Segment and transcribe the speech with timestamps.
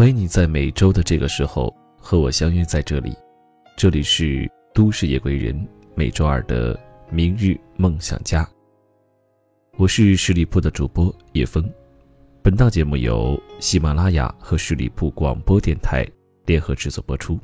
[0.00, 3.14] 欢迎你在每周的这个时候和我相约在这里。
[3.76, 6.74] 这里是都市夜归人，每周二的
[7.10, 8.48] 明日梦想家。
[9.76, 11.62] 我是十里铺的主播叶枫。
[12.42, 16.02] 本档节目由喜马拉雅和十里铺广播电台
[16.46, 17.38] 联合制作播出。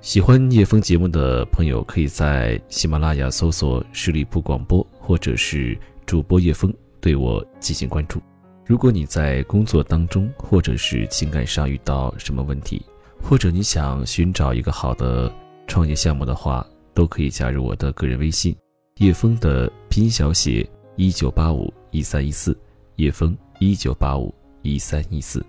[0.00, 8.22] 喜欢叶枫节目的朋友，可以在喜马拉雅搜索“十里铺广播”或者是主播叶枫，对我进行关注。
[8.68, 12.84] 如果你在工作当中或者是情感上遇到什么问题，
[13.18, 15.32] 或者你想寻找一个好的
[15.66, 18.54] 创业项目的话，都可以加入我的个人微信
[19.00, 22.54] “叶枫”的拼音小写一九八五一三一四，
[22.96, 25.42] 叶枫一九八五一三一四。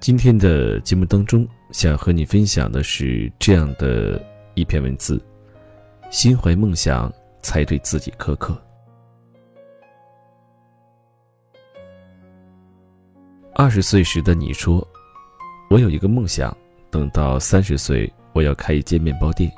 [0.00, 4.18] 今天的节目当中，想和你分享的是这样的
[4.54, 5.22] 一篇文字：
[6.10, 8.58] 心怀梦想才对自己苛刻。
[13.54, 14.86] 二十岁时的你说
[15.68, 16.56] ：“我有一个梦想，
[16.90, 19.50] 等到三十岁，我要开一间面包店，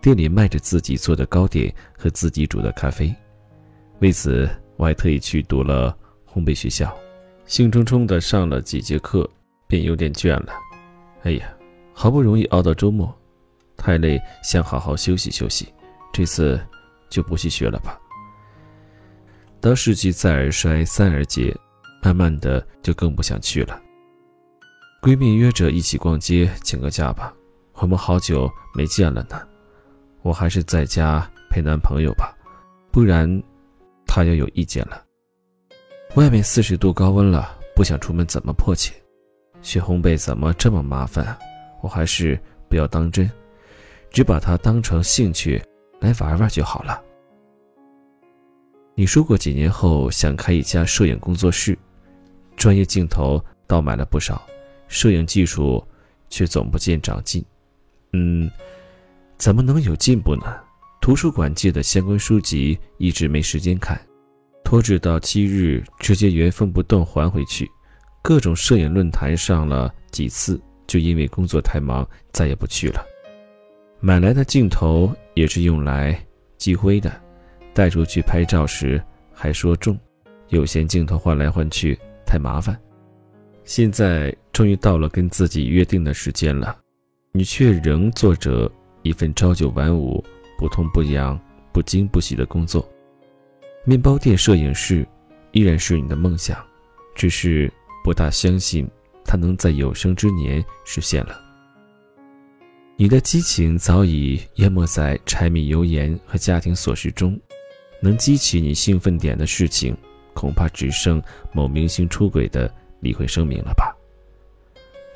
[0.00, 3.14] 店里卖着自己做的糕点和自己煮的咖啡。
[4.00, 6.96] 为此，我还特意去读了烘焙学校，
[7.46, 9.28] 兴冲冲的上了几节课。”
[9.68, 10.52] 便有点倦了，
[11.22, 11.48] 哎呀，
[11.94, 13.10] 好不容易熬到周末，
[13.74, 15.72] 太累，想好好休息休息，
[16.12, 16.60] 这次
[17.08, 17.98] 就不去学了吧。
[19.62, 21.56] 当事情再而衰，三而竭，
[22.02, 23.80] 慢慢的就更不想去了。
[25.00, 27.32] 闺蜜约着一起逛街，请个假吧，
[27.74, 29.40] 我们好久没见了呢。
[30.22, 32.36] 我还是在家陪男朋友吧，
[32.90, 33.42] 不然
[34.06, 35.02] 他要有意见了。
[36.16, 38.92] 外面四十度高温了，不想出门怎么迫切？
[39.62, 41.36] 学烘焙怎么这么麻烦？
[41.82, 43.30] 我还是不要当真，
[44.10, 45.60] 只把它当成兴趣
[46.00, 47.02] 来玩玩就好了。
[48.94, 51.76] 你说过几年后想开一家摄影工作室，
[52.56, 54.46] 专业镜头倒买了不少，
[54.88, 55.84] 摄影技术
[56.28, 57.44] 却总不见长进。
[58.12, 58.50] 嗯，
[59.38, 60.44] 怎么能有进步呢？
[61.00, 64.00] 图书馆借的相关书籍一直没时间看，
[64.62, 67.68] 拖至到期日直接原封不动还回去。
[68.22, 73.04] 各种摄影论坛上了几次，就因为工作太忙，再也不去了。
[73.98, 76.16] 买来的镜头也是用来
[76.56, 77.12] 积灰的，
[77.74, 79.02] 带出去拍照时
[79.32, 79.98] 还说重，
[80.50, 81.98] 有嫌镜头换来换去
[82.32, 82.74] 太麻烦。
[83.62, 86.78] 现在终于到了跟自己约定的时间了，
[87.32, 88.72] 你却仍做着
[89.02, 90.24] 一份朝九晚五、
[90.56, 91.38] 不痛不痒、
[91.74, 92.88] 不惊不喜的工作。
[93.84, 95.06] 面包店摄影师
[95.50, 96.56] 依然是你的梦想，
[97.14, 97.70] 只是。
[98.04, 98.84] 不大相信
[99.24, 101.40] 他能在有生之年实现了。
[102.96, 107.40] 你的激情早已淹没在柴米油盐和家庭琐事中，
[108.00, 109.96] 能激起你兴奋点的事情，
[110.34, 111.22] 恐怕只剩
[111.52, 113.94] 某明星出轨的离婚声明了吧。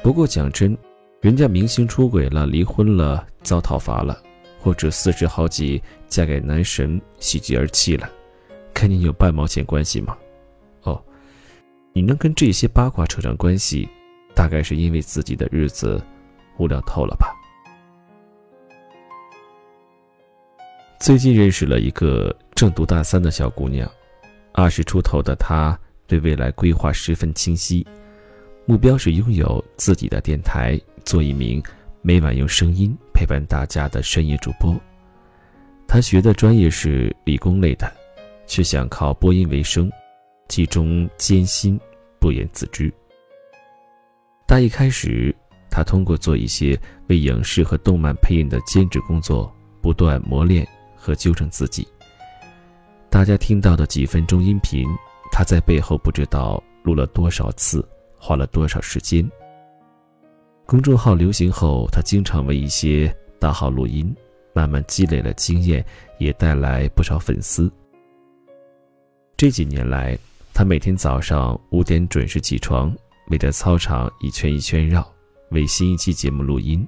[0.03, 0.77] 不过讲真，
[1.21, 4.17] 人家明星出轨了、离婚了、遭讨伐了，
[4.61, 8.09] 或者四十好几嫁给男神喜极而泣了，
[8.73, 10.17] 跟你有半毛钱关系吗？
[10.83, 11.03] 哦
[11.93, 13.89] 你能跟这些八卦扯上关系，
[14.35, 16.01] 大概是因为自己的日子
[16.59, 17.35] 无聊透了吧？
[21.01, 23.91] 最近认识了一个正读大三的小姑娘，
[24.57, 27.87] 二十出头的他对未来规划十分清晰，
[28.65, 31.63] 目标是拥有自己的电台，做一名
[32.01, 34.75] 每晚用声音陪伴大家的深夜主播。
[35.87, 37.93] 他学的专业是理工类的，
[38.47, 39.93] 却想靠播音为生。
[40.49, 41.79] 其中艰辛，
[42.19, 42.91] 不言自知。
[44.47, 45.37] 大一开始，
[45.71, 49.53] 他通过做一些为影视和动漫配音的兼职工作，
[49.83, 51.87] 不断磨练和纠正自己。
[53.17, 54.87] 大家听到的几分钟音频，
[55.33, 57.83] 他在背后不知道录了多少次，
[58.19, 59.27] 花了多少时间。
[60.67, 63.11] 公众号流行后，他经常为一些
[63.41, 64.15] 大号录音，
[64.53, 65.83] 慢慢积累了经验，
[66.19, 67.73] 也带来不少粉丝。
[69.35, 70.15] 这几年来，
[70.53, 72.95] 他每天早上五点准时起床，
[73.31, 75.11] 围着操场一圈一圈绕，
[75.53, 76.87] 为新一期节目录音。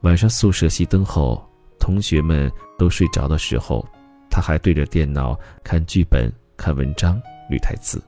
[0.00, 3.86] 晚上宿舍熄灯后，同学们都睡着的时候，
[4.36, 5.34] 他还对着电脑
[5.64, 7.18] 看剧本、看文章、
[7.50, 7.98] 捋台词，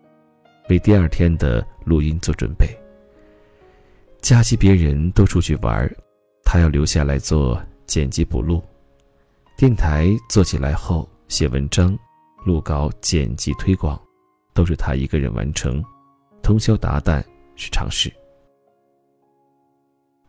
[0.69, 2.69] 为第二天的录音做准备。
[4.21, 5.91] 假期别人都出去玩，
[6.45, 8.63] 他要留下来做剪辑补录。
[9.57, 11.99] 电台做起来后，写文章、
[12.45, 13.99] 录稿、剪辑、推广。
[14.53, 15.83] 都是他一个人完成，
[16.43, 17.25] 通宵达旦
[17.57, 18.13] 是常事。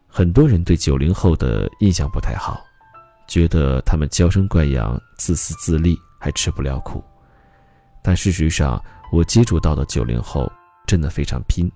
[0.07, 2.63] 很多人对九零后的印象不太好，
[3.30, 7.02] 觉得他们娇生惯养、自私自利，还吃不了苦。
[8.02, 10.52] 但事实上，我接触到的九零后
[10.88, 11.72] 真的非常拼，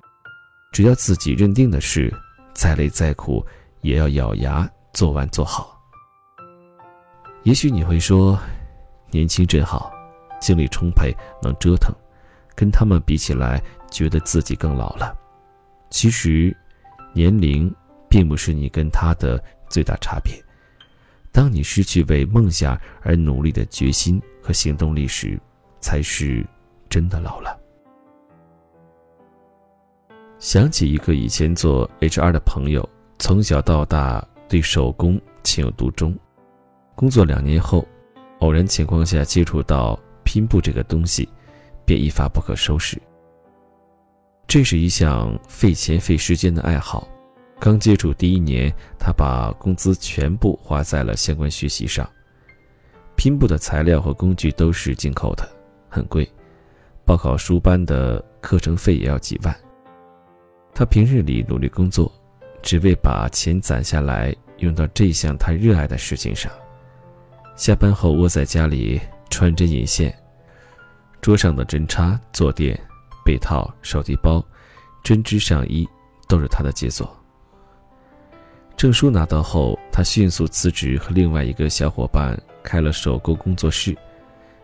[0.71, 2.11] 只要自己认定的事，
[2.55, 3.45] 再累再苦，
[3.81, 5.79] 也要咬牙做完做好。
[7.43, 8.39] 也许你会说，
[9.11, 9.93] 年轻真好，
[10.41, 11.93] 精力充沛，能折腾，
[12.55, 13.61] 跟他们比起来，
[13.91, 15.15] 觉得自己更老了。
[15.91, 16.55] 其实，
[17.13, 17.71] 年龄
[18.09, 19.39] 并不是你跟他的
[19.69, 20.42] 最大差别。
[21.33, 25.37] 当你失去为梦想而努力的决心和行动力时，
[25.79, 26.45] 才是
[26.87, 27.59] 真的老了。
[30.37, 32.87] 想起一个以前做 HR 的朋友，
[33.17, 36.15] 从小到大对手工情有独钟。
[36.93, 37.83] 工作两年后，
[38.39, 41.27] 偶然情况下接触到拼布这个东西，
[41.83, 43.01] 便一发不可收拾。
[44.45, 47.07] 这是一项费钱费时间的爱好。
[47.59, 52.09] 刚接触第一年，他把工资全部花在了相关学习上。
[53.15, 55.47] 拼布的材料和工具都是进口的，
[55.87, 56.29] 很贵，
[57.05, 59.55] 报考书班的课程费也要几万。
[60.73, 62.11] 他平日里努力工作，
[62.61, 66.51] 只为把钱攒下来用到这项他热爱的事情上。
[67.55, 70.13] 下班后窝在家里穿针引线，
[71.21, 72.77] 桌上的针插、坐垫、
[73.23, 74.43] 被套、手提包、
[75.03, 75.87] 针织上衣，
[76.27, 77.15] 都是他的杰作。
[78.83, 83.95] 证书拿到后，他迅速辞职，和另外一个小伙伴开了手工工作室。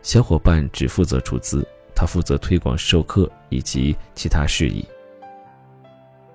[0.01, 4.85] 小伙伴只负责出资，他负责推广授课以及其他事宜。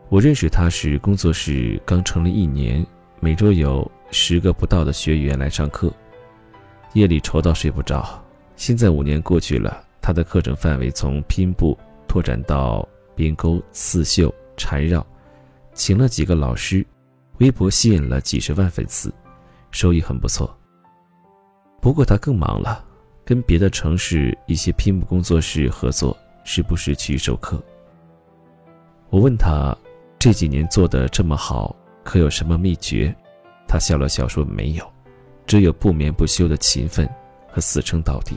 [0.08, 2.82] 我认识他时，工作室刚成立一年，
[3.20, 5.92] 每周有十个不到的学员来上课，
[6.94, 8.18] 夜里愁到睡不着。
[8.56, 11.78] 现在五年过去了，他的课程范围从拼布
[12.08, 15.06] 拓展到编钩、刺绣、缠绕，
[15.74, 16.82] 请了几个老师。
[17.38, 19.12] 微博吸引了几十万粉丝，
[19.70, 20.56] 收益很不错。
[21.80, 22.84] 不过他更忙了，
[23.24, 27.62] 跟别的城市一些拼布工作室合作，时不时去授课。
[29.10, 29.76] 我问他
[30.18, 33.14] 这几年做的这么好，可有什么秘诀？
[33.66, 34.92] 他笑了笑说：“没有，
[35.46, 37.08] 只有不眠不休的勤奋
[37.50, 38.36] 和死撑到底。”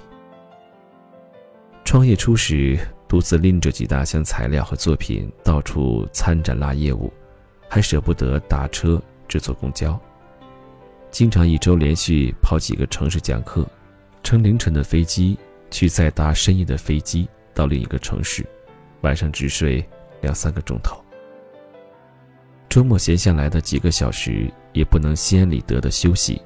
[1.86, 2.78] 创业初时，
[3.08, 7.14] 独自拎着几大箱材料和作品，到处参展拉业务。
[7.70, 10.00] 还舍不得打车只坐公交，
[11.12, 13.68] 经常一周连续跑几个城市讲课，
[14.24, 15.38] 乘凌晨的飞机
[15.70, 18.46] 去，再搭深夜的飞机到另一个城市，
[19.02, 19.86] 晚上只睡
[20.22, 20.98] 两三个钟头。
[22.70, 26.42] 周末闲下来的几个小时，也不能心安理得的休息，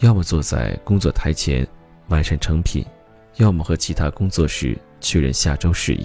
[0.00, 1.66] 要么坐在工作台前
[2.08, 2.84] 完善成品，
[3.36, 6.04] 要么和其他工作室确认下周事宜，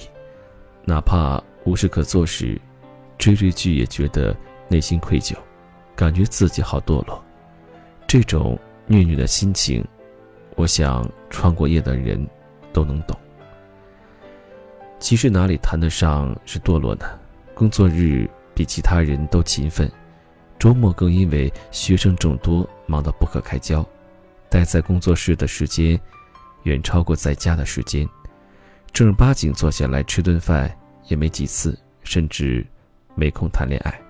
[0.85, 2.59] 哪怕无事可做时。
[3.23, 4.35] 追追剧也觉得
[4.67, 5.33] 内心愧疚，
[5.95, 7.23] 感觉自己好堕落。
[8.05, 9.81] 这种虐虐的心情，
[10.57, 12.27] 我想创过业的人
[12.73, 13.17] 都能懂。
[14.99, 17.05] 其实哪里谈得上是堕落呢？
[17.55, 19.89] 工作日比其他人都勤奋，
[20.59, 23.87] 周末更因为学生众多忙得不可开交，
[24.49, 25.97] 待在工作室的时间
[26.63, 28.05] 远超过在家的时间。
[28.91, 30.69] 正儿八经坐下来吃顿饭
[31.07, 32.67] 也没几次，甚至。
[33.15, 34.01] 没空谈恋爱，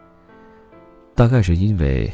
[1.15, 2.11] 大概是因为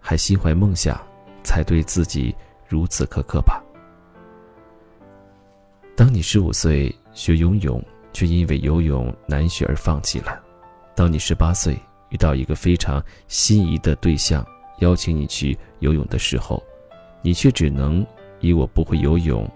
[0.00, 1.00] 还心怀梦想，
[1.42, 2.34] 才对自己
[2.66, 3.62] 如此苛刻吧。
[5.96, 7.82] 当你十五岁学游泳，
[8.12, 10.40] 却因为游泳难学而放弃了；
[10.94, 11.78] 当你十八岁
[12.10, 14.46] 遇到一个非常心仪的对象，
[14.78, 16.62] 邀请你去游泳的时候，
[17.22, 18.06] 你却只能
[18.40, 19.48] 以“我不会游泳”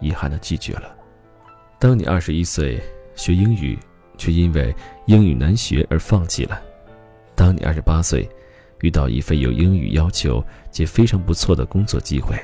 [0.00, 0.88] 遗憾的拒绝了；
[1.78, 2.82] 当你二十一岁
[3.14, 3.78] 学英语，
[4.20, 4.74] 却因为
[5.06, 6.60] 英语难学而放弃了。
[7.34, 8.28] 当你二十八岁，
[8.82, 12.36] 遇到一份有英语要求且非常不错的工作机会，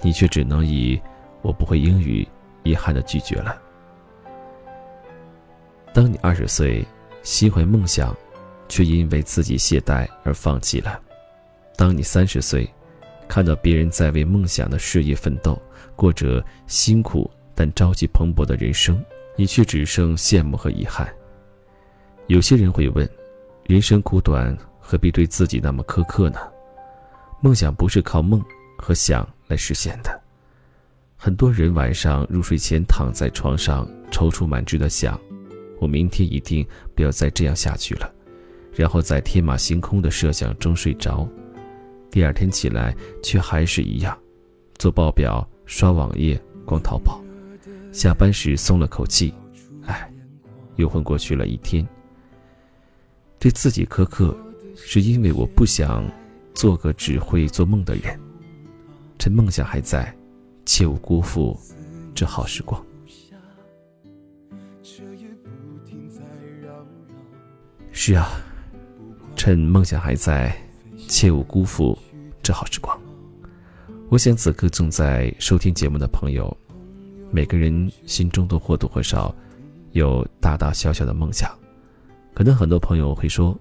[0.00, 1.00] 你却只能以
[1.42, 2.26] “我不会英语”
[2.62, 3.60] 遗憾的拒绝了。
[5.92, 6.86] 当你二十岁，
[7.24, 8.16] 心怀梦想，
[8.68, 11.00] 却因为自己懈怠而放弃了。
[11.76, 12.68] 当你三十岁，
[13.26, 15.60] 看到别人在为梦想的事业奋斗，
[15.96, 19.04] 过着辛苦但朝气蓬勃的人生。
[19.36, 21.06] 你却只剩羡慕和遗憾。
[22.26, 23.08] 有些人会问：
[23.64, 26.38] 人生苦短，何必对自己那么苛刻呢？
[27.40, 28.40] 梦想不是靠梦
[28.78, 30.20] 和想来实现的。
[31.16, 35.20] 很多人晚上入睡前躺在床上踌躇满志的想：
[35.80, 38.12] 我明天一定不要再这样下去了，
[38.72, 41.28] 然后在天马行空的设想中睡着。
[42.10, 44.16] 第二天起来却还是一样，
[44.78, 47.22] 做报表、刷网页、逛淘宝。
[47.92, 49.34] 下班时松了口气，
[49.84, 50.10] 哎，
[50.76, 51.86] 又混过去了一天。
[53.38, 54.34] 对自己苛刻，
[54.74, 56.10] 是因为我不想
[56.54, 58.18] 做个只会做梦的人。
[59.18, 60.12] 趁梦想还在，
[60.64, 61.58] 切勿辜负
[62.14, 62.82] 这好时光。
[67.92, 68.30] 是啊，
[69.36, 70.56] 趁梦想还在，
[71.08, 71.96] 切勿辜负
[72.42, 72.98] 这好时光。
[74.08, 76.56] 我想，此刻正在收听节目的朋友，
[77.32, 79.34] 每个人心中都或多或少
[79.92, 81.50] 有大大小小的梦想。
[82.34, 83.58] 可能很多朋友会说：“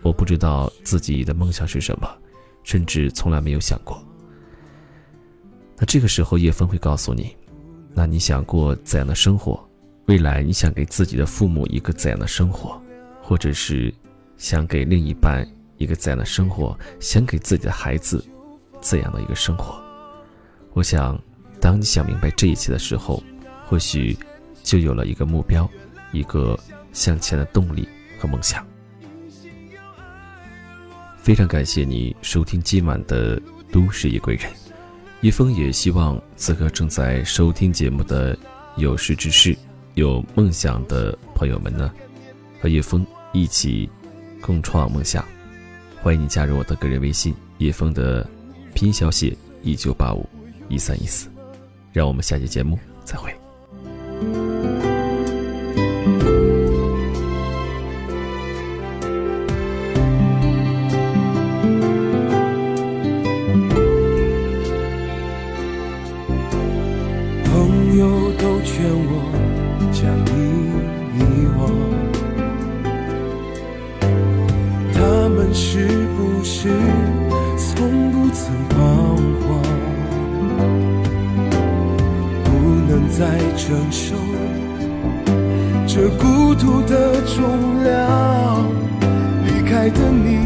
[0.00, 2.08] 我不知道自己的梦想是什么，
[2.62, 4.02] 甚至从来没有想过。”
[5.76, 7.36] 那这个时候，叶枫会告诉你
[7.92, 9.62] ：“那你想过怎样的生活？
[10.06, 12.80] 未来你想给自己的父母一个怎样的生活，
[13.20, 13.92] 或者是
[14.36, 16.78] 想给另一半一个怎样的生活？
[17.00, 18.24] 想给自己的孩子？”
[18.80, 19.78] 怎样的一个生活？
[20.72, 21.20] 我想，
[21.60, 23.22] 当你想明白这一切的时候，
[23.66, 24.16] 或许
[24.62, 25.68] 就有了一个目标，
[26.12, 26.58] 一个
[26.92, 27.88] 向前的动力
[28.18, 28.66] 和梦想。
[31.18, 33.38] 非常感谢你收听今晚的
[33.70, 34.50] 《都市夜归人》，
[35.20, 38.36] 一峰也希望此刻正在收听节目的
[38.76, 39.56] 有识之士、
[39.94, 41.92] 有梦想的朋友们呢，
[42.60, 43.88] 和叶峰一起
[44.40, 45.24] 共创梦想。
[46.02, 48.28] 欢迎你加入我的个人微信叶峰的。
[48.72, 50.26] 拼音小写一九八五
[50.68, 51.28] 一三一四，
[51.92, 53.49] 让我们下期节目再会。
[83.20, 84.14] 在承受
[85.86, 88.64] 这孤独的重量。
[89.44, 90.38] 离开的你，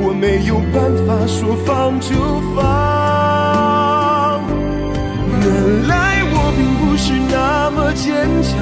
[0.00, 2.10] 我没有办法说放就
[2.56, 2.58] 放。
[5.40, 8.58] 原来我并不是那么坚强，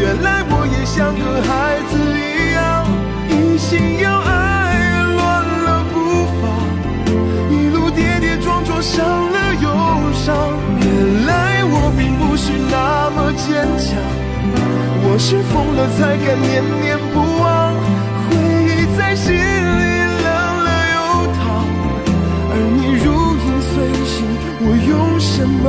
[0.00, 2.58] 原来我也像个孩子一样，
[3.28, 4.19] 一心要
[15.22, 17.74] 是疯了才敢念念不忘，
[18.24, 18.34] 回
[18.64, 20.28] 忆在心里冷
[20.64, 20.98] 了又
[21.36, 21.38] 烫，
[22.50, 23.72] 而你如影随
[24.06, 24.16] 形，
[24.62, 25.62] 我用什么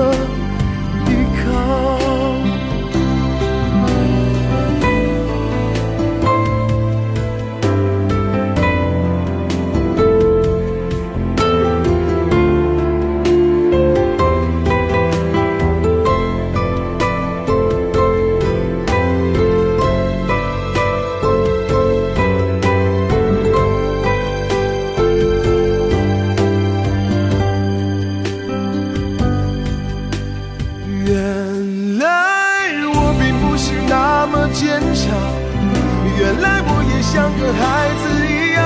[37.14, 38.62] 像个孩子一样，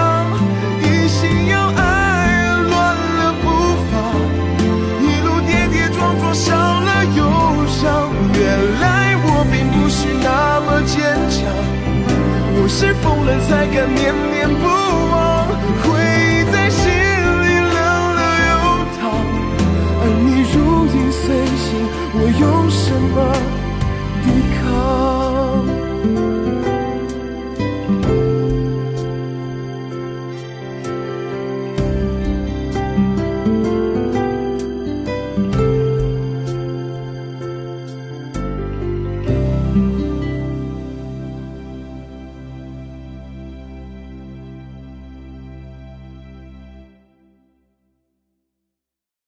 [0.79, 1.81] 一心要爱，
[2.69, 3.49] 乱了步
[3.89, 3.93] 伐，
[5.01, 7.19] 一路跌跌撞撞，伤了忧
[7.65, 8.13] 伤。
[8.35, 8.45] 原
[8.79, 10.93] 来我并不是那么坚
[11.27, 11.41] 强，
[12.53, 14.63] 我是疯了才敢念念不
[15.09, 15.49] 忘，
[15.81, 15.97] 回
[16.29, 17.81] 忆在心里冷
[18.13, 18.53] 了又
[18.93, 19.01] 烫，
[20.01, 21.25] 而你如影随
[21.57, 21.81] 形，
[22.13, 23.17] 我用什么？